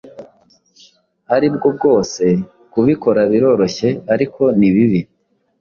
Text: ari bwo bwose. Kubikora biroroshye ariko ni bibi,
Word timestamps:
ari 1.35 1.47
bwo 1.55 1.67
bwose. 1.77 2.23
Kubikora 2.71 3.21
biroroshye 3.31 3.89
ariko 4.13 4.41
ni 4.59 4.69
bibi, 4.73 5.01